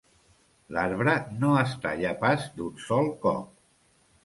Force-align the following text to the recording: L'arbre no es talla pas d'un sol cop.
L'arbre 0.77 1.13
no 1.43 1.51
es 1.65 1.77
talla 1.85 2.15
pas 2.25 2.49
d'un 2.57 2.83
sol 2.89 3.13
cop. 3.29 3.49